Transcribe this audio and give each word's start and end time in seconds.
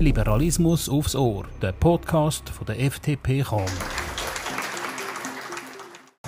Liberalismus 0.00 0.88
aufs 0.88 1.14
Ohr, 1.14 1.44
der 1.60 1.72
Podcast 1.72 2.48
von 2.48 2.64
der 2.64 2.80
FDP 2.80 3.42
Cham. 3.42 3.66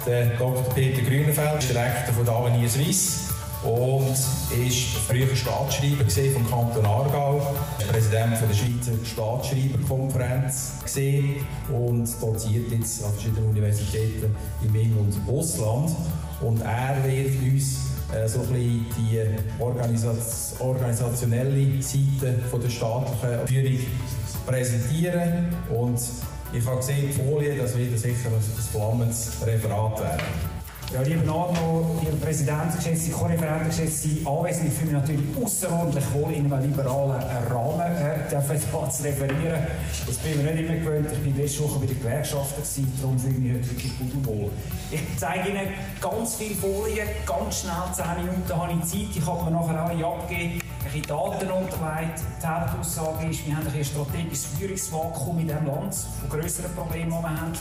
Der 0.07 0.27
Dr. 0.37 0.63
Peter 0.75 1.01
Grünenfeld 1.01 1.59
ist 1.59 1.71
Direktor 1.71 2.15
von 2.15 2.27
der 2.27 2.35
Avenir 2.35 2.69
Suisse 2.69 3.33
und 3.65 4.11
ist 4.11 4.99
früher 5.09 5.35
Staatsschreiber 5.35 6.05
vom 6.35 6.51
Kanton 6.51 6.85
Aargau, 6.85 7.55
Präsident 7.91 8.33
der 8.33 8.55
Schweizer 8.55 8.93
Staatsschreiberkonferenz 9.07 10.73
und 11.73 12.23
doziert 12.23 12.71
jetzt 12.73 13.03
an 13.03 13.13
verschiedenen 13.15 13.49
Universitäten 13.49 14.37
im 14.63 14.75
In- 14.75 14.99
und 14.99 15.15
Ausland. 15.27 15.97
Und 16.43 16.61
er 16.61 17.03
wird 17.05 17.41
uns 17.41 17.92
so 18.27 18.41
ein 18.41 18.87
die 18.97 19.21
organisationelle 19.59 21.83
Seite 21.83 22.35
von 22.51 22.61
der 22.61 22.71
staatlichen 22.71 23.47
Führung 23.47 23.79
präsentieren. 24.47 25.55
Und 25.71 26.01
ich 26.53 26.67
habe 26.67 26.77
gesehen, 26.77 27.09
die 27.09 27.13
Folie, 27.13 27.57
das 27.57 27.77
wird 27.77 27.99
sicher 27.99 28.29
ein 28.29 28.43
flammendes 28.71 29.45
Referat 29.47 30.01
werden. 30.01 30.62
Ja, 30.91 31.01
lieber 31.01 31.33
Arno, 31.33 31.99
lieber 32.01 32.17
Präsident, 32.17 32.77
geschätzte 32.77 33.13
Korreferenten, 33.13 33.69
geschätzte 33.69 34.09
Anwesende, 34.27 34.69
ich 34.69 34.75
fühle 34.75 34.93
mich 34.93 35.01
natürlich 35.01 35.45
außerordentlich 35.45 36.05
wohl 36.13 36.33
in 36.33 36.53
einem 36.53 36.69
liberalen 36.69 37.23
Rahmen 37.51 37.81
äh, 37.81 38.29
zu 38.29 39.03
referieren. 39.05 39.67
Das 40.07 40.17
bin 40.19 40.33
ich 40.33 40.37
mir 40.37 40.53
nicht 40.53 40.69
immer 40.69 40.79
gewöhnt. 40.79 41.09
Ich 41.11 41.19
bin 41.19 41.37
letzte 41.37 41.65
Woche 41.65 41.79
bei 41.79 41.87
den 41.87 41.99
Gewerkschaften, 41.99 42.63
gewesen, 42.63 42.93
darum 43.01 43.19
fühle 43.19 43.33
ich 43.33 43.39
mich 43.39 43.53
heute 43.55 43.71
wirklich 43.71 43.99
gut 43.99 44.15
und 44.15 44.27
wohl. 44.27 44.51
Ich 44.91 45.01
zeige 45.17 45.49
Ihnen 45.49 45.69
ganz 46.01 46.35
viele 46.35 46.57
Folien, 46.57 47.09
ganz 47.27 47.61
schnell, 47.61 47.73
10 47.95 48.27
Minuten 48.27 48.61
habe 48.61 48.73
ich 48.73 48.91
Zeit, 48.91 49.17
ich 49.17 49.25
kann 49.25 49.45
mir 49.45 49.51
nachher 49.51 49.83
alle 49.83 50.07
abgeben 50.07 50.61
ein 50.95 51.03
Daten 51.03 51.51
unterlegt. 51.51 52.21
Die 52.43 52.47
Hauptaussage 52.47 53.29
ist, 53.29 53.47
wir 53.47 53.57
haben 53.57 53.67
ein 53.67 53.85
strategisches 53.85 54.47
Führungsvakuum 54.59 55.39
in 55.39 55.49
diesem 55.49 55.67
Land, 55.67 55.95
von 55.95 56.29
grösseren 56.29 56.75
Problemen, 56.75 57.11
die 57.11 57.23
wir 57.23 57.41
haben. 57.41 57.53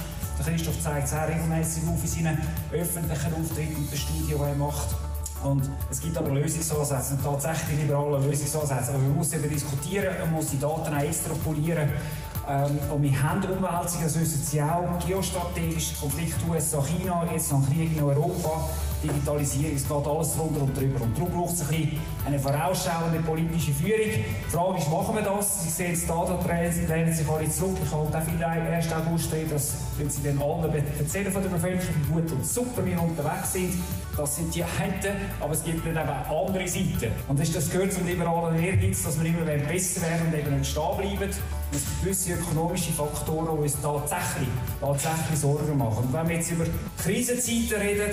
Der 0.43 0.53
Christoph 0.53 0.81
zeigt 0.81 1.07
sehr 1.07 1.27
regelmäßig 1.27 1.83
auf 1.87 2.01
in 2.01 2.07
seinen 2.07 2.37
öffentlichen 2.71 3.33
Auftritten 3.35 3.75
und 3.75 3.91
den 3.91 3.97
Studien, 3.97 4.27
die 4.27 4.33
er 4.33 4.55
macht. 4.55 4.95
Und 5.43 5.69
es 5.91 6.01
gibt 6.01 6.17
aber 6.17 6.31
Lösungsansätze, 6.31 7.17
tatsächlich 7.23 7.81
liberale 7.81 8.25
Lösungsansätze. 8.25 8.89
Aber 8.89 8.99
man 8.99 9.17
muss 9.17 9.33
eben 9.33 9.47
diskutieren, 9.47 10.15
man 10.19 10.31
muss 10.31 10.47
die 10.47 10.59
Daten 10.59 10.95
auch 10.95 11.01
extrapolieren. 11.01 11.89
Ähm, 12.51 12.79
und 12.93 13.03
wir 13.03 13.23
haben 13.23 13.41
Umwälzungen, 13.43 14.03
das 14.03 14.19
wissen 14.19 14.43
Sie 14.43 14.61
auch, 14.61 14.99
geostrategisch, 15.05 15.93
Konflikt 15.99 16.35
USA-China, 16.49 17.25
jetzt 17.31 17.51
noch 17.51 17.65
Krieg 17.69 17.95
in 17.95 18.03
Europa. 18.03 18.69
Digitalisierung, 19.03 19.75
es 19.75 19.87
geht 19.87 20.07
alles 20.07 20.35
drunter 20.35 20.61
und 20.61 20.77
drüber. 20.77 21.01
Und 21.01 21.17
darum 21.17 21.31
braucht 21.31 21.53
es 21.53 21.69
ein 21.69 21.99
eine 22.25 22.37
vorausschauende 22.37 23.19
politische 23.19 23.71
Führung. 23.71 24.11
Die 24.45 24.51
Frage 24.51 24.77
ist, 24.77 24.91
machen 24.91 25.15
wir 25.15 25.23
das? 25.23 25.63
Sie 25.63 25.69
sehen 25.69 25.93
es 25.93 26.05
da, 26.05 26.23
da 26.25 26.37
drehen 26.37 26.71
sich 26.71 27.27
alle 27.27 27.49
zurück. 27.49 27.77
Ich 27.83 27.91
halte 27.91 28.17
auch 28.17 28.21
viele 28.21 28.47
1. 28.47 28.93
August 28.93 29.33
reden, 29.33 29.49
dass 29.49 29.73
wenn 29.97 30.09
sie 30.09 30.21
dann 30.23 30.39
alle 30.39 30.83
erzählen 30.99 31.31
von 31.31 31.41
der 31.41 31.49
Bevölkerung, 31.49 31.95
wie 31.95 32.13
gut 32.13 32.31
und 32.31 32.45
super 32.45 32.85
wir 32.85 33.01
unterwegs 33.01 33.53
sind. 33.53 33.73
Das 34.15 34.35
sind 34.35 34.53
die 34.53 34.63
einen, 34.63 35.17
aber 35.39 35.53
es 35.53 35.63
gibt 35.63 35.83
dann 35.85 35.97
eben 35.97 36.09
auch 36.29 36.47
andere 36.47 36.67
Seiten. 36.67 37.11
Und 37.27 37.39
das, 37.39 37.51
das 37.51 37.71
gehört 37.71 37.93
zum 37.93 38.05
liberalen 38.05 38.61
Ehrgeiz, 38.61 39.03
dass 39.03 39.19
wir 39.19 39.27
immer 39.27 39.45
besser 39.45 40.01
werden 40.01 40.27
und 40.27 40.37
eben 40.37 40.59
nicht 40.59 40.69
stehen 40.69 40.97
bleiben. 40.97 41.31
Gibt 41.71 42.01
gewisse 42.01 42.33
ökonomische 42.33 42.91
Faktoren, 42.91 43.55
die 43.55 43.63
uns 43.63 43.77
tatsächlich, 43.81 44.49
tatsächlich 44.81 45.39
Sorgen 45.39 45.77
machen. 45.77 46.03
Und 46.03 46.13
wenn 46.13 46.27
wir 46.27 46.35
jetzt 46.35 46.51
über 46.51 46.65
Krisenzeiten 47.01 47.81
reden, 47.81 48.11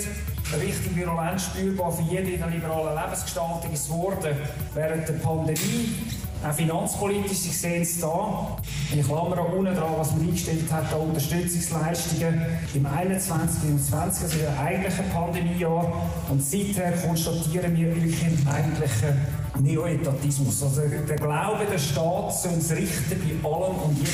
richtig 0.57 0.95
virulent 0.95 1.41
spürbar 1.41 1.91
für 1.91 2.03
jede 2.03 2.31
in 2.31 2.39
der 2.39 2.49
liberalen 2.49 2.97
Lebensgestaltung 2.97 3.71
ist 3.73 3.87
geworden 3.87 4.35
während 4.73 5.07
der 5.07 5.13
Pandemie. 5.13 5.93
Auch 6.41 6.53
finanzpolitisch, 6.53 7.37
Sie 7.37 7.49
sehen 7.49 7.81
es 7.81 7.99
da, 7.99 8.57
in 8.93 9.03
Klammern 9.03 9.39
unten 9.39 9.75
dran, 9.75 9.93
was 9.97 10.11
man 10.11 10.21
eingestellt 10.21 10.71
hat, 10.71 10.93
an 10.93 11.01
Unterstützungsleistungen 11.01 12.45
im 12.73 12.85
21. 12.85 13.71
und 13.71 13.83
20. 13.83 14.23
also 14.23 14.39
im 14.39 14.57
eigentlichen 14.57 15.09
Pandemiejahr. 15.09 15.91
Und 16.29 16.41
seither 16.41 16.93
konstatieren 16.93 17.75
wir 17.75 17.93
wirklich 17.93 18.23
im 18.23 18.47
eigentlichen 18.47 19.19
Neoetatismus. 19.59 20.63
Also 20.63 20.81
der 20.81 21.15
Glaube, 21.15 21.65
der 21.69 21.77
Staat 21.77 22.33
soll 22.33 22.53
es 22.57 22.71
richten 22.71 23.39
bei 23.41 23.49
allem 23.49 23.75
und 23.75 23.97
jedem, 23.97 24.11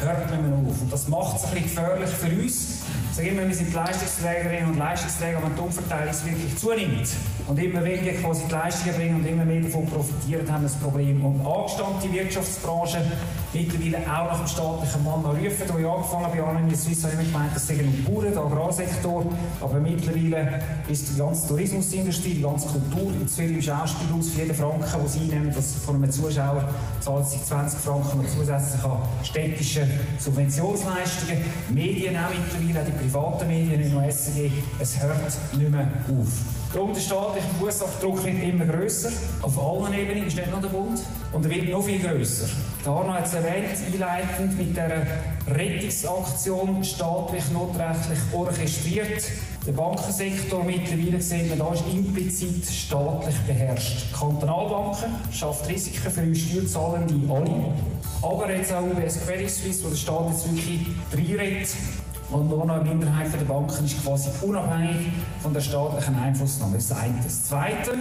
hört 0.00 0.30
man 0.30 0.66
auf. 0.66 0.80
Und 0.80 0.92
das 0.92 1.08
macht 1.08 1.36
es 1.36 1.44
ein 1.44 1.50
bisschen 1.50 1.64
gefährlich 1.64 2.10
für 2.10 2.42
uns. 2.42 2.82
Ich 3.10 3.16
sage 3.16 3.48
wir 3.48 3.54
sind 3.54 3.72
Leistungsträgerinnen 3.72 4.70
und 4.72 4.78
Leistungsträger, 4.78 5.42
wenn 5.42 5.54
die 5.54 5.60
Umverteilung 5.60 6.14
wirklich 6.24 6.56
zunimmt 6.58 7.08
und 7.46 7.58
immer 7.58 7.82
weniger 7.82 8.12
quasi 8.20 8.42
die 8.46 8.52
Leistungen 8.52 8.94
bringen 8.94 9.14
und 9.16 9.26
immer 9.26 9.44
mehr 9.44 9.62
davon 9.62 9.86
profitieren, 9.86 10.52
haben 10.52 10.64
wir 10.64 10.70
ein 10.70 10.80
Problem. 10.80 11.24
Und 11.24 11.46
angestammte 11.46 12.12
Wirtschaftsbranche, 12.12 12.98
mittlerweile 13.52 13.98
auch 13.98 14.30
nach 14.30 14.38
dem 14.38 14.46
staatlichen 14.46 15.04
Mann 15.04 15.24
rufen, 15.24 15.64
wo 15.68 15.78
ich 15.78 15.86
angefangen 15.86 16.24
habe, 16.24 16.36
bei 16.36 16.42
Anonymous 16.42 16.86
in 16.86 16.94
Suisse, 16.94 17.12
habe 17.12 17.22
ich 17.22 17.32
gemeint, 17.32 17.54
das 17.54 17.66
sind 17.66 17.80
die 17.80 18.02
Bauern, 18.02 18.32
der 18.32 18.42
Agrarsektor, 18.42 19.24
aber 19.60 19.80
mittlerweile 19.80 20.62
ist 20.88 21.10
die 21.10 21.18
ganze 21.18 21.48
Tourismusindustrie, 21.48 22.34
die 22.34 22.42
ganze 22.42 22.68
Kultur, 22.68 23.12
jetzt 23.20 23.36
viel 23.36 23.50
im 23.50 23.62
Schauspielhaus, 23.62 24.28
für 24.30 24.40
jeden 24.40 24.54
Franken, 24.54 25.00
den 25.00 25.08
sie 25.08 25.20
einnehmen, 25.20 25.52
das 25.54 25.74
von 25.84 25.96
einem 25.96 26.10
Zuschauer 26.10 26.68
zahlt 27.00 27.28
sich 27.28 27.42
20 27.44 27.80
Franken 27.80 28.20
und 28.20 28.28
zusätzlich 28.28 28.84
an 28.84 28.98
städtische 29.22 29.86
Subventionsleistungen, 30.18 31.44
Medien 31.70 32.16
auch 32.16 32.30
mittlerweile, 32.30 32.80
auch 32.80 32.86
die 32.86 33.04
privaten 33.04 33.48
Medien, 33.48 33.80
nicht 33.80 33.92
nur 33.92 34.02
SRG, 34.02 34.50
es 34.78 35.00
hört 35.00 35.16
nicht 35.56 35.70
mehr 35.70 35.88
auf. 36.08 36.56
Darum 36.72 36.92
der 36.92 37.00
staatliche 37.00 37.46
Fußabdruck 37.58 38.24
wird 38.24 38.42
immer 38.42 38.66
grösser. 38.66 39.10
Auf 39.40 39.58
allen 39.58 39.94
Ebenen 39.94 40.26
ist 40.26 40.36
nicht 40.36 40.50
nur 40.50 40.60
der 40.60 40.68
Bund. 40.68 41.00
Und 41.32 41.44
er 41.44 41.50
wird 41.50 41.70
noch 41.70 41.82
viel 41.82 41.98
grösser. 42.00 42.48
Arno 42.88 43.14
hat 43.14 43.26
es 43.26 43.34
erwähnt, 43.34 43.76
einleitend 43.92 44.58
mit 44.58 44.76
der 44.76 45.06
Rettungsaktion 45.48 46.84
staatlich 46.84 47.44
notrechtlich 47.52 48.18
orchestriert. 48.32 49.24
Der 49.66 49.72
Bankensektor 49.72 50.62
mittlerweile 50.62 51.20
sehen 51.20 51.48
wir, 51.48 51.56
da 51.56 51.72
ist 51.72 51.84
implizit 51.92 52.64
staatlich 52.66 53.36
beherrscht. 53.46 54.06
Die 54.10 54.16
Kantonalbanken 54.16 55.14
schafft 55.32 55.68
Risiken 55.68 56.10
für 56.10 56.22
uns 56.22 56.40
Steuerzahlende 56.40 57.14
alle. 57.32 57.74
Aber 58.22 58.50
jetzt 58.52 58.72
auch 58.72 58.82
UBS 58.82 59.24
Credit 59.26 59.50
Suisse, 59.50 59.84
wo 59.84 59.88
der 59.88 59.96
Staat 59.96 60.30
jetzt 60.30 60.48
wirklich 60.50 60.86
reinredet 61.12 61.68
und 62.30 62.48
nur 62.48 62.64
noch 62.64 62.74
eine 62.74 62.84
Minderheit 62.88 63.32
der 63.32 63.44
Banken 63.44 63.84
ist 63.84 64.02
quasi 64.02 64.30
unabhängig 64.42 65.08
von 65.40 65.52
der 65.52 65.60
staatlichen 65.60 66.16
Einflussnahme. 66.16 66.74
Das 66.74 66.84
ist. 66.84 66.94
Das 67.24 67.44
zweite, 67.46 67.92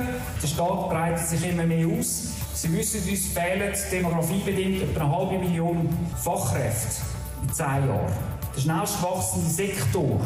der 0.41 0.47
Staat 0.47 0.89
breitet 0.89 1.27
sich 1.27 1.47
immer 1.47 1.63
mehr 1.63 1.87
aus. 1.87 2.29
Sie 2.55 2.71
wissen, 2.71 3.01
uns 3.09 3.25
fehlen 3.27 3.73
demografiebedingt 3.91 4.83
etwa 4.83 5.01
eine 5.01 5.17
halbe 5.17 5.39
Million 5.39 5.89
Fachkräfte 6.23 7.01
in 7.43 7.53
zehn 7.53 7.65
Jahren. 7.65 8.13
Der 8.55 8.61
schnellst 8.61 9.03
wachsende 9.03 9.49
Sektor, 9.49 10.21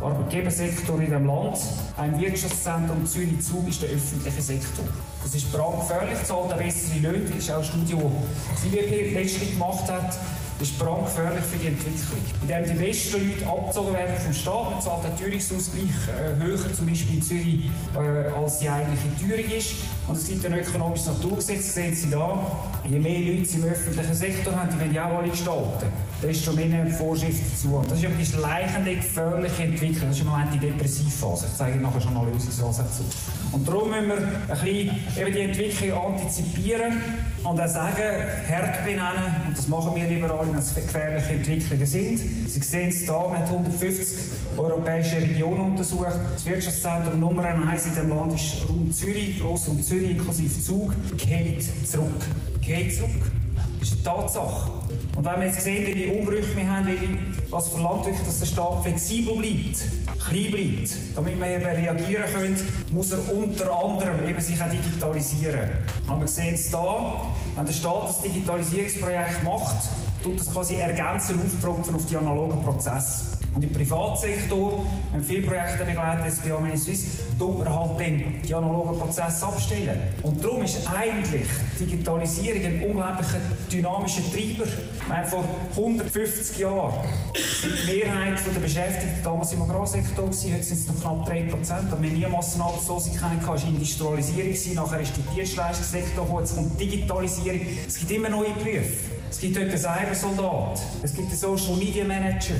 Arbeitgebersektor 0.00 0.96
in 0.96 1.04
diesem 1.04 1.26
Land, 1.26 1.58
ein 1.96 2.20
Wirtschaftszentrum 2.20 3.06
Zürich 3.06 3.40
Zug 3.42 3.68
ist 3.68 3.80
der 3.80 3.90
öffentliche 3.90 4.42
Sektor. 4.42 4.84
Das 5.22 5.32
ist 5.32 5.52
brandgefährlich, 5.52 6.20
zahlt 6.24 6.52
eine 6.52 6.64
bessere 6.64 6.98
Löhne. 6.98 7.26
Das 7.26 7.38
ist 7.38 7.50
auch 7.52 7.58
ein 7.58 7.64
Studio, 7.64 8.10
das 8.50 8.62
die 8.62 9.14
letztlich 9.14 9.52
gemacht 9.52 9.88
hat. 9.88 10.18
Das 10.58 10.70
ist 10.70 10.78
brandgefährlich 10.78 11.44
für 11.44 11.58
die 11.58 11.68
Entwicklung. 11.68 12.18
Indem 12.42 12.64
die 12.64 12.84
besten 12.84 13.28
Leute 13.28 13.46
abgezogen 13.46 13.94
werden 13.94 14.16
vom 14.16 14.32
Staat, 14.32 14.70
man 14.72 14.82
zahlt 14.82 15.04
den 15.04 15.16
Teuerungsausgleich 15.16 15.84
äh, 15.84 16.42
höher, 16.42 16.72
zum 16.74 16.86
Beispiel 16.86 17.14
in 17.14 17.22
Zürich, 17.22 17.70
äh, 17.94 18.28
als 18.34 18.58
die 18.58 18.68
eigentliche 18.68 19.08
Teuerung 19.20 19.56
ist. 19.56 19.74
Und 20.08 20.16
es 20.16 20.26
gibt 20.26 20.44
ein 20.44 20.54
ökonomisches 20.54 21.06
Naturgesetz, 21.06 21.74
sehen 21.74 21.94
Sie 21.94 22.10
da. 22.10 22.44
Je 22.90 22.98
mehr 22.98 23.20
Leute 23.20 23.44
sie 23.44 23.58
im 23.58 23.64
öffentlichen 23.64 24.14
Sektor 24.14 24.56
haben, 24.56 24.68
die 24.72 24.80
werden 24.80 24.94
ja 24.94 25.06
auch 25.06 25.18
alle 25.18 25.28
gestalten. 25.28 25.86
Da 26.20 26.26
ist 26.26 26.44
schon 26.44 26.56
mehr 26.56 26.86
Vorschrift 26.88 27.40
dazu. 27.52 27.76
Und 27.76 27.90
das 27.90 28.02
ist 28.02 28.10
die 28.18 28.26
schleichende, 28.26 28.96
gefährliche 28.96 29.62
Entwicklung. 29.62 30.08
Das 30.08 30.16
ist 30.16 30.22
im 30.22 30.28
Moment 30.28 30.52
die 30.52 30.58
Depressivphase. 30.58 31.46
Ich 31.46 31.56
zeige 31.56 31.74
Ihnen 31.74 31.82
nachher 31.82 32.00
schon 32.00 32.16
eine 32.16 32.30
Lösungsansätze 32.30 33.02
auf. 33.02 33.54
Und 33.54 33.68
darum 33.68 33.90
müssen 33.90 34.08
wir 34.08 34.16
ein 34.16 34.48
bisschen 34.48 34.96
eben 35.16 35.32
die 35.32 35.40
Entwicklung 35.40 35.92
antizipieren 35.92 37.00
und 37.44 37.60
auch 37.60 37.68
sagen, 37.68 38.02
hart 38.50 38.84
benennen, 38.84 39.46
und 39.46 39.56
das 39.56 39.68
machen 39.68 39.94
wir 39.94 40.08
liberal, 40.08 40.46
wenn 40.48 40.58
es 40.58 40.74
gefährliche 40.74 41.34
Entwicklungen 41.34 41.86
sind. 41.86 42.18
Sie 42.18 42.60
sehen 42.60 42.88
es 42.88 43.02
hier, 43.02 43.12
man 43.12 43.38
hat 43.38 43.46
150 43.46 44.18
europäische 44.56 45.16
Regionen 45.18 45.60
untersucht. 45.70 46.18
Das 46.34 46.44
Wirtschaftszentrum 46.44 47.20
Nummer 47.20 47.44
1 47.44 47.86
in 47.86 47.94
dem 47.94 48.08
Land 48.08 48.34
ist 48.34 48.68
Raum 48.68 48.92
Zürich, 48.92 49.38
Grossraum 49.38 49.80
Zürich 49.82 50.10
inklusive 50.10 50.60
Zug, 50.60 50.94
geht 51.16 51.62
zurück. 51.86 52.26
Geht 52.60 52.96
zurück. 52.96 53.37
Ist 53.80 53.92
eine 53.92 54.02
Tatsache. 54.02 54.70
Und 55.16 55.24
wenn 55.24 55.40
wir 55.40 55.46
jetzt 55.46 55.62
sehen, 55.62 55.86
welche 55.86 56.12
Umbrüche 56.12 56.56
wir 56.56 56.70
haben, 56.70 57.34
was 57.50 57.68
verlangt 57.68 58.06
wirklich, 58.06 58.24
dass 58.26 58.38
der 58.40 58.46
Staat 58.46 58.82
flexibel 58.82 59.36
bleibt, 59.36 59.82
klein 60.28 60.50
bleibt, 60.50 60.90
damit 61.16 61.38
wir 61.38 61.46
eben 61.46 61.64
reagieren 61.64 62.24
können, 62.32 62.56
muss 62.92 63.12
er 63.12 63.18
unter 63.32 63.72
anderem 63.72 64.28
eben 64.28 64.40
sich 64.40 64.60
auch 64.60 64.70
digitalisieren. 64.70 65.70
Und 66.08 66.20
wir 66.20 66.28
sehen 66.28 66.54
es 66.54 66.70
da, 66.70 67.22
wenn 67.56 67.66
der 67.66 67.72
Staat 67.72 68.08
das 68.08 68.22
Digitalisierungsprojekt 68.22 69.44
macht, 69.44 69.76
tut 70.22 70.40
das 70.40 70.52
quasi 70.52 70.76
ergänzend 70.76 71.40
aufpropfen 71.44 71.94
auf 71.94 72.06
die 72.06 72.16
analogen 72.16 72.62
Prozesse. 72.62 73.37
Und 73.58 73.64
im 73.64 73.72
Privatsektor, 73.72 74.86
wenn 75.10 75.20
viele 75.20 75.44
Projekte 75.44 75.84
begleitet, 75.84 76.26
jetzt 76.26 76.44
bei 76.44 76.76
Suisse, 76.76 77.08
tut 77.36 77.58
man 77.58 77.68
halt 77.68 77.98
dann 77.98 78.22
die 78.46 78.54
analogen 78.54 78.96
Prozesse 78.96 79.44
abstellen. 79.44 80.00
Und 80.22 80.44
darum 80.44 80.62
ist 80.62 80.88
eigentlich 80.88 81.48
Digitalisierung 81.80 82.64
ein 82.64 82.82
unglaublicher 82.88 83.40
dynamischer 83.72 84.22
Treiber. 84.32 84.70
Meine, 85.08 85.26
vor 85.26 85.44
150 85.76 86.56
Jahren 86.58 87.04
sind 87.34 87.72
die 87.82 87.96
Mehrheit 87.96 88.38
der 88.54 88.60
Beschäftigten 88.60 89.24
damals 89.24 89.52
im 89.52 89.62
Agrarsektor 89.62 90.26
heute 90.26 90.36
sind 90.36 90.60
es 90.60 90.86
noch 90.86 91.00
knapp 91.00 91.26
3 91.26 91.42
Prozent. 91.50 91.90
Da 91.90 92.00
wir 92.00 92.10
nie 92.10 92.26
Massenarbeitslosigkeit 92.26 93.22
hatten, 93.22 93.44
war 93.44 93.56
Industrialisierung, 93.56 94.84
nachher 94.84 95.00
ist 95.00 95.14
der 95.16 95.34
Dienstleistungssektor 95.34 96.24
gekommen, 96.24 96.44
jetzt 96.44 96.54
kommt 96.54 96.80
Digitalisierung. 96.80 97.62
Es 97.88 97.98
gibt 97.98 98.12
immer 98.12 98.28
neue 98.28 98.50
Berufe. 98.50 99.18
Es 99.30 99.40
gibt 99.40 99.58
heute 99.58 99.68
einen 99.68 99.78
Cybersoldat, 99.78 100.80
es 101.02 101.14
gibt 101.14 101.28
einen 101.28 101.36
Social 101.36 101.76
Media 101.76 102.02
Manager, 102.02 102.54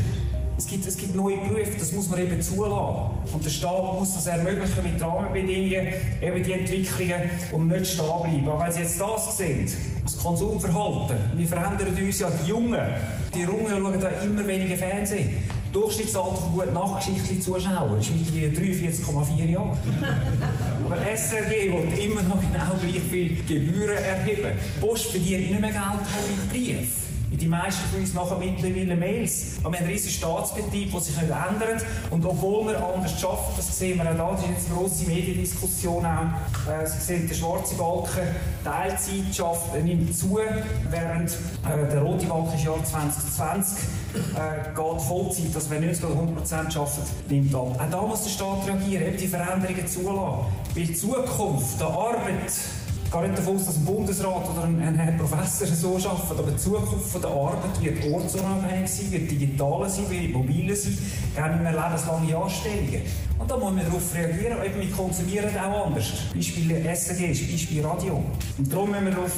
es 0.58 0.66
gibt, 0.66 0.86
es 0.86 0.96
gibt 0.96 1.14
neue 1.14 1.36
Berufe, 1.36 1.78
das 1.78 1.92
muss 1.92 2.10
man 2.10 2.20
eben 2.20 2.42
zulassen. 2.42 3.10
Und 3.32 3.44
der 3.44 3.50
Staat 3.50 3.94
muss 3.94 4.14
das 4.14 4.26
ermöglichen 4.26 4.82
mit 4.82 5.00
Rahmenbedingungen, 5.00 5.92
eben 6.20 6.42
die 6.42 6.52
Entwicklungen, 6.52 7.30
um 7.52 7.68
nicht 7.68 7.86
stehen 7.86 8.04
bleiben. 8.04 8.48
Aber 8.48 8.64
wenn 8.64 8.72
Sie 8.72 8.80
jetzt 8.80 9.00
das 9.00 9.36
sehen, 9.36 9.70
das 10.02 10.18
Konsumverhalten, 10.18 11.16
wir 11.36 11.46
verändern 11.46 11.96
uns 11.96 12.18
ja, 12.18 12.28
die 12.30 12.48
Jungen, 12.48 12.80
die 13.32 13.42
Jungen 13.42 13.68
schauen 13.68 14.00
da 14.00 14.08
immer 14.08 14.46
weniger 14.46 14.76
Fernsehen. 14.76 15.36
Durchschnittsalter 15.72 16.36
von 16.36 16.52
gut 16.52 16.74
nachgeschichtlichen 16.74 17.40
Zuschauern 17.40 18.00
ist 18.00 18.10
mittlerweile 18.10 18.72
43,4 18.72 19.50
Jahre. 19.50 19.76
Aber 20.84 20.96
SRG 20.96 21.72
will 21.72 22.04
immer 22.04 22.22
noch 22.22 22.40
genau 22.40 22.74
gleich 22.80 23.00
viel 23.10 23.36
Gebühren 23.46 23.96
erheben. 23.96 24.58
Post 24.80 25.10
verdient 25.10 25.50
nicht 25.50 25.60
mehr 25.60 25.70
Geld 25.70 26.50
mit 26.50 26.50
Brief. 26.50 27.07
Die 27.30 27.46
meisten 27.46 27.82
von 27.90 28.00
uns 28.00 28.14
machen 28.14 28.38
mittlerweile 28.38 28.96
Mails. 28.96 29.58
Aber 29.62 29.72
wir 29.72 29.78
haben 29.78 29.84
einen 29.84 29.92
riesigen 29.92 30.14
Staatsbetrieb, 30.14 30.90
der 30.90 31.00
sich 31.00 31.16
nicht 31.16 31.30
ändert. 31.30 31.84
Und 32.10 32.24
obwohl 32.24 32.68
wir 32.68 32.82
anders 32.82 33.22
arbeiten, 33.22 33.52
das 33.56 33.78
sehen 33.78 33.98
wir 33.98 34.10
auch 34.10 34.16
da, 34.16 34.30
das 34.32 34.42
ist 34.42 34.48
jetzt 34.50 34.66
eine 34.70 34.78
grosse 34.78 35.04
Mediendiskussion 35.06 36.06
auch. 36.06 36.70
Äh, 36.70 36.86
Sie 36.86 37.00
sehen, 37.00 37.28
der 37.28 37.34
schwarze 37.34 37.74
Balken, 37.74 38.28
Teilzeit 38.64 39.34
schafft, 39.34 39.74
nimmt 39.82 40.16
zu, 40.16 40.38
während 40.90 41.30
äh, 41.30 41.92
der 41.92 42.02
rote 42.02 42.26
Balken 42.26 42.54
ist 42.54 42.64
Jahr 42.64 42.82
2020 42.82 43.78
äh, 44.14 44.74
geht 44.74 45.02
Vollzeit, 45.02 45.70
wenn 45.70 45.84
90 45.84 46.04
oder 46.04 46.14
100 46.14 46.52
arbeiten, 46.52 47.02
nimmt 47.28 47.54
ab. 47.54 47.80
Auch 47.80 47.90
da 47.90 48.02
muss 48.02 48.22
der 48.22 48.30
Staat 48.30 48.66
reagieren, 48.66 49.06
eben 49.06 49.16
die 49.16 49.26
Veränderungen 49.26 49.86
zulassen. 49.86 50.46
Weil 50.74 50.84
die 50.86 50.94
Zukunft 50.94 51.80
der 51.80 51.88
Arbeit 51.88 52.52
ich 53.08 53.12
gehe 53.12 53.22
nicht 53.22 53.38
davon 53.38 53.56
aus, 53.56 53.64
dass 53.64 53.76
ein 53.76 53.86
Bundesrat 53.86 54.50
oder 54.50 54.64
ein, 54.64 54.82
ein 54.82 55.16
Professor 55.16 55.66
so 55.66 55.96
arbeitet, 55.96 56.38
aber 56.38 56.50
die 56.50 56.58
Zukunft 56.58 57.14
der 57.14 57.30
Arbeit 57.30 57.82
wird 57.82 58.12
ortsunabhängig 58.12 58.86
sein, 58.86 59.10
wird 59.12 59.30
digital 59.30 59.88
sein, 59.88 60.10
wird 60.10 60.30
mobil 60.34 60.76
sein, 60.76 60.98
gar 61.34 61.48
nicht 61.48 61.62
mehr 61.62 61.72
lebenslange 61.72 62.36
Anstellungen. 62.36 63.00
Und 63.38 63.48
da 63.48 63.56
muss 63.56 63.72
man 63.72 63.84
darauf 63.84 64.14
reagieren, 64.14 64.58
eben 64.64 64.80
wir 64.80 64.90
konsumieren 64.90 65.50
auch 65.56 65.86
anders. 65.86 66.12
Beispiel 66.34 66.84
SRG 66.84 67.30
ist 67.30 67.50
Beispiel 67.50 67.84
Radio. 67.84 68.24
Und 68.58 68.72
darum 68.72 68.90
müssen 68.90 69.06
wir 69.06 69.12
darauf 69.12 69.32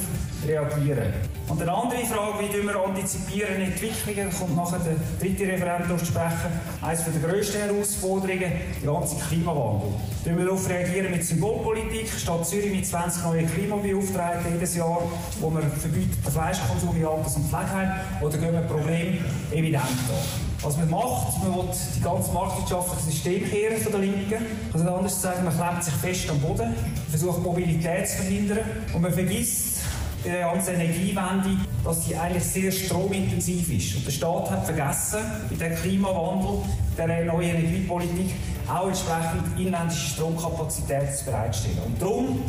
reagieren. 0.47 1.13
Und 1.47 1.61
eine 1.61 1.71
andere 1.71 2.05
Frage, 2.05 2.39
wie 2.39 2.67
wir 2.67 2.75
antizipieren 2.75 3.61
Entwicklungen, 3.61 4.31
kommt 4.31 4.55
nachher 4.55 4.79
der 4.79 4.95
dritte 5.19 5.43
Referent 5.43 5.85
sprechen. 6.07 6.51
Eines 6.81 7.03
der 7.03 7.29
grössten 7.29 7.61
Herausforderungen, 7.61 8.51
der 8.83 8.91
ganze 8.91 9.15
Klimawandel. 9.17 9.89
Da 10.25 10.37
wir 10.37 10.45
darauf 10.45 10.69
reagieren 10.69 11.11
mit 11.11 11.23
Symbolpolitik, 11.23 12.09
Stadt 12.09 12.47
Zürich 12.47 12.71
mit 12.71 12.85
20 12.85 13.23
neuen 13.23 13.53
Klimabeauftragten 13.53 14.53
jedes 14.53 14.75
Jahr, 14.75 15.03
wo 15.39 15.49
man 15.49 15.71
verbietet 15.73 16.25
den 16.25 16.31
Fleischkonsum 16.31 16.95
in 16.95 17.05
Alters- 17.05 17.35
und 17.35 17.45
Pflegeheim, 17.45 17.91
oder 18.21 18.37
gehen 18.37 18.53
wir 18.53 18.61
Problem 18.61 19.17
evident 19.51 19.83
an. 19.83 20.50
Was 20.63 20.77
man 20.77 20.91
macht, 20.91 21.43
man 21.43 21.55
will 21.55 21.69
die 21.95 22.01
ganze 22.01 22.31
marktwirtschaftliche 22.33 23.11
System 23.11 23.49
kehren 23.49 23.81
von 23.81 23.91
der 23.93 24.01
Linken. 24.01 24.45
Also 24.71 24.93
anders 24.93 25.15
zu 25.15 25.21
sagen, 25.21 25.43
man 25.43 25.57
klebt 25.57 25.83
sich 25.83 25.93
fest 25.95 26.29
am 26.29 26.39
Boden, 26.39 26.75
versucht 27.09 27.41
Mobilität 27.41 28.07
zu 28.07 28.17
verhindern 28.17 28.59
und 28.93 29.01
man 29.01 29.11
vergisst 29.11 29.79
bei 30.23 30.29
der 30.29 30.73
Energiewende, 30.75 31.57
dass 31.83 32.05
die 32.05 32.15
eigentlich 32.15 32.43
sehr 32.43 32.71
stromintensiv 32.71 33.71
ist. 33.71 33.95
Und 33.95 34.05
der 34.05 34.11
Staat 34.11 34.51
hat 34.51 34.65
vergessen, 34.65 35.19
bei 35.49 35.55
dem 35.55 35.75
Klimawandel, 35.75 36.59
der 36.95 37.25
neuen 37.25 37.55
Energiepolitik, 37.55 38.31
auch 38.67 38.87
entsprechend 38.87 39.59
inländische 39.59 40.09
Stromkapazitäten 40.11 41.25
bereitzustellen. 41.25 41.79
Und 41.87 41.99
darum, 41.99 42.43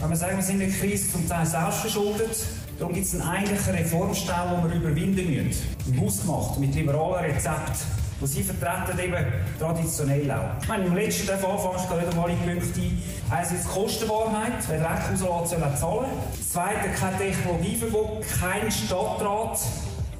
wenn 0.00 0.10
wir 0.10 0.16
sagen, 0.16 0.36
wir 0.36 0.44
sind 0.44 0.60
in 0.60 0.70
der 0.70 0.78
Krise 0.78 1.12
zum 1.12 1.26
Teil 1.26 1.46
selbst 1.46 1.78
verschuldet, 1.78 2.36
Darum 2.78 2.92
gibt 2.92 3.06
es 3.06 3.14
einen 3.14 3.22
eigentlichen 3.22 3.74
Reformstau, 3.74 4.56
den 4.56 4.70
wir 4.70 4.76
überwinden 4.76 5.46
müssen. 5.46 5.62
Im 5.86 6.00
Hausgemacht, 6.00 6.58
mit 6.58 6.74
liberalen 6.74 7.30
Rezepten. 7.30 8.04
Und 8.20 8.26
sie 8.26 8.42
vertreten 8.42 8.98
eben 8.98 9.24
traditionell 9.58 10.30
auch. 10.30 10.62
Ich 10.62 10.68
meine, 10.68 10.86
im 10.86 10.94
letzten 10.94 11.26
Fall 11.26 11.58
fange 11.58 11.76
ich 11.76 11.88
gerade 11.88 12.16
mal 12.16 12.30
in 12.30 12.38
die 12.38 12.50
Punkte 12.50 12.80
ein. 12.80 13.02
Einerseits 13.30 13.62
die 13.62 13.68
Kostenwahrheit, 13.68 14.52
wer 14.68 14.78
Dreck 14.78 15.30
rauslässt, 15.30 15.50
soll 15.50 15.76
zahlen. 15.76 16.10
Das 16.36 16.52
zweite, 16.52 16.88
kein 16.98 17.18
Technologieverbot, 17.18 18.24
kein 18.40 18.70
Stadtrat, 18.70 19.58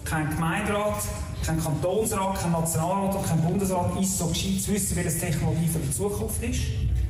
kein 0.04 0.30
Gemeinderat, 0.30 1.02
kein 1.44 1.62
Kantonsrat, 1.62 2.40
kein 2.40 2.52
Nationalrat 2.52 3.14
und 3.14 3.26
kein 3.26 3.40
Bundesrat 3.40 4.00
ist 4.00 4.18
so 4.18 4.26
gescheit 4.26 4.60
zu 4.60 4.72
wissen, 4.72 4.96
welche 4.96 5.18
Technologie 5.18 5.68
für 5.68 5.78
die 5.78 5.90
Zukunft 5.90 6.42
ist. 6.42 6.62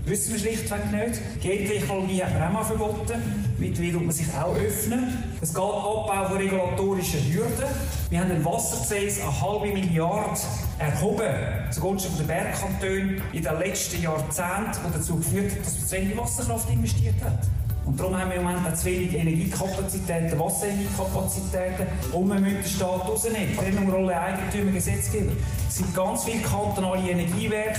Wissen 0.07 0.35
wir 0.35 0.41
schlichtweg 0.41 0.93
nicht. 0.93 1.41
Gentechnologie 1.41 2.23
hat 2.23 2.35
man 2.35 2.49
auch 2.49 2.53
mal 2.53 2.65
verboten. 2.65 3.23
Mittlerweile 3.57 3.93
tut 3.95 4.03
man 4.03 4.13
sich 4.13 4.27
auch 4.35 4.55
öffnen. 4.55 5.25
Es 5.41 5.55
geht 5.55 5.63
Abbau 5.63 6.27
von 6.29 6.37
regulatorischen 6.37 7.21
Hürden. 7.33 7.65
Wir 8.11 8.21
haben 8.21 8.29
den 8.29 8.45
Wassergesetz 8.45 9.23
eine 9.23 9.41
halbe 9.41 9.73
Milliarde 9.73 10.39
erhoben, 10.79 11.27
zugunsten 11.71 12.19
der 12.19 12.25
Bergkantone 12.25 13.23
in 13.33 13.43
den 13.43 13.59
letzten 13.59 14.03
Jahrzehnten, 14.03 14.79
was 14.85 14.93
dazu 14.93 15.17
geführt 15.17 15.53
hat, 15.53 15.61
dass 15.61 15.79
man 15.79 15.87
zu 15.87 15.97
wenig 15.97 16.17
Wasserkraft 16.19 16.71
investiert 16.71 17.25
hat. 17.25 17.39
Und 17.87 17.99
darum 17.99 18.19
haben 18.19 18.31
wir 18.31 18.39
im 18.39 18.45
Moment 18.45 18.67
auch 18.67 18.75
zu 18.75 18.87
wenig 18.87 19.15
Energiekapazitäten, 19.15 20.39
Wasserenergiekapazitäten 20.39 21.87
und 22.13 22.29
wir 22.29 22.41
müssen 22.41 22.63
den 22.63 22.65
Staat 22.65 23.09
rausnehmen. 23.09 23.57
Trennung 23.57 24.11
Eigentümer, 24.11 24.73
Gesetzgeber. 24.73 25.33
Es 25.69 25.77
sind 25.77 25.95
ganz 25.95 26.25
viele 26.25 26.43
kantonale 26.43 27.11
Energiewerke, 27.11 27.79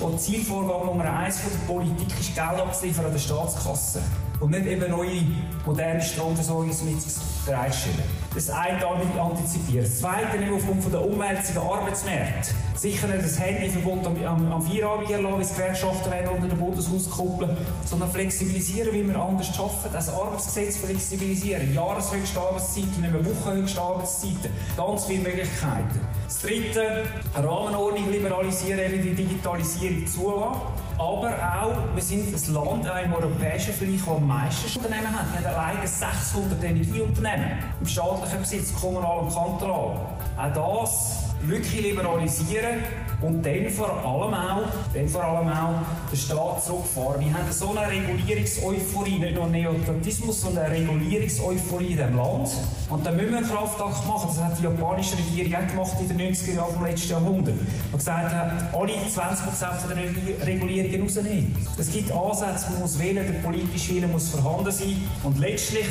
und 0.00 0.20
Zielvorgabe 0.20 0.86
Nummer 0.86 1.12
eins 1.12 1.40
von 1.40 1.50
der 1.50 1.72
Politik 1.72 2.20
ist, 2.20 2.34
Geld 2.34 2.60
abzuliefern 2.60 3.06
an 3.06 3.12
der 3.12 3.18
Staatskasse. 3.18 4.02
Und 4.40 4.50
nicht 4.50 4.66
eben 4.66 4.90
neue, 4.90 5.22
moderne 5.66 6.00
Stromversorgungsmittel 6.00 7.12
bereitstellen. 7.44 8.17
Das 8.38 8.50
eine 8.50 8.86
antizipieren. 8.86 9.84
Das 9.84 9.98
zweite 9.98 10.38
nämlich 10.38 10.62
aufgrund 10.62 10.80
von 10.84 10.92
der 10.92 11.04
Umwälzung 11.04 11.60
Arbeitsmärkte. 11.60 12.50
Sicher 12.76 13.08
nicht 13.08 13.24
das 13.24 13.40
Handyverbot 13.40 14.06
am, 14.06 14.24
am, 14.24 14.52
am 14.52 14.62
Feierabend 14.62 15.10
erlassen, 15.10 15.38
wie 15.38 15.42
es 15.42 15.54
Gewerkschaften 15.54 16.08
werden 16.12 16.28
unter 16.28 16.46
dem 16.46 16.58
Bundeshaus 16.60 17.10
kuppeln, 17.10 17.56
sondern 17.84 18.08
flexibilisieren, 18.12 18.94
wie 18.94 19.08
wir 19.08 19.20
anders 19.20 19.50
arbeiten. 19.58 19.92
Das 19.92 20.08
Arbeitsgesetz 20.08 20.76
flexibilisieren. 20.76 21.74
Jahreshöchste 21.74 22.38
Arbeitszeiten, 22.38 23.00
nicht 23.00 23.12
mehr 23.12 23.26
Wochenhöchste 23.26 23.80
Arbeitszeiten. 23.80 24.52
Ganz 24.76 25.06
viele 25.06 25.22
Möglichkeiten. 25.24 26.00
Das 26.24 26.40
dritte, 26.40 27.06
Rahmenordnung 27.34 28.08
liberalisieren, 28.08 28.92
wie 28.92 28.98
die 28.98 29.14
Digitalisierung 29.16 30.06
zulassen. 30.06 30.60
Aber 30.98 31.30
auch, 31.30 31.94
wir 31.94 32.02
sind 32.02 32.34
das 32.34 32.48
Land 32.48 32.84
im 33.04 33.12
europäischen 33.12 33.72
Vergleich, 33.72 34.00
das 34.00 34.08
am 34.08 34.26
meisten 34.26 34.78
Unternehmen 34.78 35.16
hat. 35.16 35.26
Wir 35.32 35.48
haben 35.48 35.56
alleine 35.56 35.86
600 35.86 36.64
Energieunternehmen 36.64 37.58
im 37.80 37.86
staatlichen 37.86 38.40
Besitz, 38.40 38.74
kommunal 38.74 39.18
und 39.18 39.32
kantonal. 39.32 39.96
Auch 40.36 40.82
das 40.82 41.27
wirklich 41.42 41.82
liberalisieren 41.82 42.82
und 43.20 43.44
dann 43.44 43.68
vor 43.70 43.90
allem 43.90 44.34
auch, 44.34 44.62
dann 44.94 45.08
vor 45.08 45.24
allem 45.24 45.48
auch 45.48 45.82
den 46.10 46.18
Staat 46.18 46.64
zurückfahren. 46.64 47.20
Wir 47.20 47.34
haben 47.34 47.50
so 47.50 47.70
eine 47.76 47.90
Regulierungseuphorie, 47.90 49.18
nicht 49.18 49.34
nur 49.34 49.46
Neotatismus, 49.46 50.40
sondern 50.40 50.66
eine 50.66 50.76
Regulierungseuphorie 50.76 51.86
in 51.86 51.96
diesem 51.96 52.16
Land. 52.16 52.48
Und 52.88 53.04
da 53.04 53.10
müssen 53.10 53.30
wir 53.30 53.38
einen 53.38 53.48
Kraftakt 53.48 54.06
machen. 54.06 54.28
Das 54.28 54.44
hat 54.44 54.58
die 54.58 54.62
japanische 54.62 55.16
Regierung 55.18 55.54
auch 55.54 55.66
gemacht 55.68 55.96
in 56.00 56.16
den 56.16 56.34
90er 56.34 56.54
Jahren 56.54 56.72
des 56.74 56.90
letzten 56.90 57.10
Jahrhunderts. 57.10 57.58
Und 57.92 57.98
gesagt 57.98 58.32
hat, 58.32 58.52
alle 58.72 58.92
20% 58.92 59.88
der 59.88 60.46
Regulierungen 60.46 61.02
rausnehmen. 61.02 61.56
Es 61.76 61.92
gibt 61.92 62.12
Ansätze, 62.12 62.70
man 62.70 62.80
muss 62.82 62.98
wählen, 62.98 63.26
der 63.26 63.40
politische 63.40 63.96
Wille 63.96 64.06
muss 64.06 64.28
vorhanden 64.28 64.70
sein. 64.70 64.96
Und 65.24 65.38
letztlich, 65.38 65.86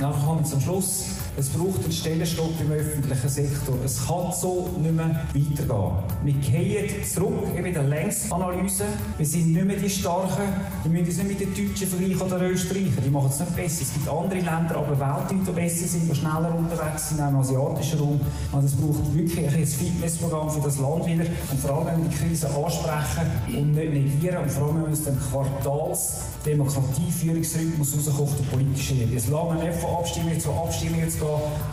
nachher 0.00 0.24
kommen 0.24 0.40
wir 0.40 0.46
zum 0.46 0.60
Schluss, 0.60 1.06
es 1.38 1.50
braucht 1.50 1.84
einen 1.84 1.92
Stellenstopp 1.92 2.52
im 2.60 2.72
öffentlichen 2.72 3.28
Sektor. 3.28 3.76
Es 3.84 4.06
kann 4.06 4.32
so 4.32 4.70
nicht 4.80 4.94
mehr 4.94 5.26
weitergehen. 5.34 5.92
Wir 6.24 6.32
gehen 6.32 7.04
zurück 7.04 7.48
in 7.54 7.74
der 7.74 7.82
Längsanalyse. 7.82 8.84
Wir 9.18 9.26
sind 9.26 9.52
nicht 9.52 9.66
mehr 9.66 9.76
die 9.76 9.90
Starken. 9.90 10.48
Wir 10.82 10.90
müssen 10.90 11.06
uns 11.06 11.16
nicht 11.18 11.28
mit 11.28 11.40
den 11.40 11.68
Deutschen 11.68 11.88
vergleichen 11.88 12.22
oder 12.22 12.40
Österreichern. 12.40 13.04
Die 13.04 13.10
machen 13.10 13.28
es 13.30 13.40
nicht 13.40 13.54
besser. 13.54 13.82
Es 13.82 13.92
gibt 13.92 14.08
andere 14.08 14.38
Länder, 14.38 14.76
aber 14.76 14.98
weltweit, 14.98 15.30
die 15.30 15.52
besser 15.52 15.86
sind, 15.86 16.10
die 16.10 16.14
schneller 16.14 16.54
unterwegs 16.56 17.10
sind, 17.10 17.20
auch 17.20 17.28
im 17.28 17.36
asiatischen 17.36 17.98
Raum. 17.98 18.20
Also 18.52 18.66
es 18.66 18.74
braucht 18.74 19.14
wirklich 19.14 19.46
ein 19.46 19.66
Fitnessprogramm 19.66 20.50
für 20.50 20.60
das 20.60 20.78
Land 20.78 21.06
wieder. 21.06 21.24
Und 21.50 21.60
vor 21.60 21.86
allem 21.86 22.08
die 22.08 22.16
Krise 22.16 22.48
ansprechen 22.48 23.30
und 23.48 23.74
nicht 23.74 23.92
negieren. 23.92 24.42
Und 24.42 24.50
vor 24.50 24.68
allem 24.68 24.88
müssen 24.88 25.04
wir 25.04 25.12
den 25.12 25.20
Quartals 25.30 26.14
Demokratieführungsrhythmus 26.46 27.96
rauskommen, 28.06 28.34
der 28.38 28.56
politische 28.56 28.94
Ebene. 28.94 29.16
Es 29.16 29.30
wir 29.30 29.54
nicht 29.54 29.78
von 29.80 29.96
Abstimmung 29.96 30.38
zu 30.38 30.52
Abstimmung 30.52 31.10
zu 31.10 31.25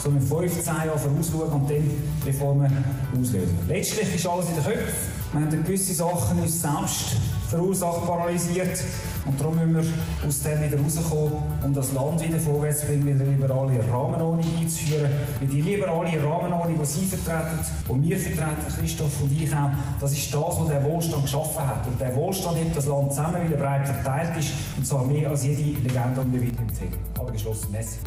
gehen, 0.04 0.16
in 0.16 0.22
15 0.22 0.66
Jahren 0.66 1.00
vorausschauen 1.00 1.62
und 1.62 1.70
dann 1.70 1.92
Reformen 2.26 2.86
auslösen. 3.20 3.58
Letztlich 3.68 4.16
ist 4.16 4.28
alles 4.28 4.50
in 4.50 4.56
den 4.56 4.64
Köpfen. 4.64 5.24
Wir 5.34 5.42
haben 5.42 5.64
gewisse 5.64 5.94
Sachen 5.94 6.40
uns 6.40 6.62
selbst 6.62 7.18
verursacht, 7.50 8.06
paralysiert. 8.06 8.84
Und 9.26 9.40
darum 9.40 9.56
müssen 9.56 9.94
wir 10.22 10.28
aus 10.28 10.44
dem 10.44 10.62
wieder 10.62 10.80
rauskommen, 10.80 11.34
um 11.64 11.74
das 11.74 11.94
Land 11.94 12.22
wieder 12.24 12.40
vorwärts 12.40 12.82
zu 12.82 12.88
bringen, 12.88 13.06
wieder 13.06 13.24
eine 13.24 13.32
liberale 13.32 13.80
Rahmenordnung 13.92 14.46
einzuführen. 14.60 15.10
Weil 15.40 15.48
die 15.48 15.62
liberale 15.62 16.24
Rahmenordnung, 16.24 16.80
die 16.80 16.86
Sie 16.86 17.06
vertreten 17.06 17.60
und 17.88 18.04
wir 18.04 18.18
vertreten, 18.18 18.76
Christoph 18.80 19.22
und 19.22 19.32
ich 19.32 19.54
auch, 19.56 19.70
das 20.00 20.12
ist 20.12 20.34
das, 20.34 20.60
was 20.60 20.68
der 20.68 20.84
Wohlstand 20.84 21.24
geschaffen 21.24 21.68
hat. 21.68 21.88
Und 21.88 22.00
der 22.00 22.16
Wohlstand 22.16 22.58
hebt 22.58 22.76
das 22.76 22.86
Land 22.86 23.12
zusammen, 23.12 23.36
weil 23.36 23.54
er 23.54 23.58
breit 23.58 23.88
verteilt 23.88 24.38
ist, 24.38 24.52
und 24.78 24.86
zwar 24.86 25.06
mehr 25.06 25.30
als 25.30 25.44
jede 25.44 25.62
Legende, 25.80 26.26
die 26.26 26.34
wir 26.34 26.48
weiter 26.48 26.64
erzählen. 26.68 26.94
Aber 27.18 27.32
geschlossen. 27.32 27.68
Merci. 27.72 27.98